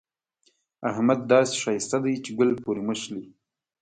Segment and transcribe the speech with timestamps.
[0.89, 3.23] احمد داسې ښايسته دی چې ګل پورې مښلي.